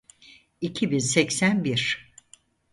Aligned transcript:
iki 0.61 0.91
bin 0.91 0.99
seksen 0.99 1.63
bir 1.63 2.11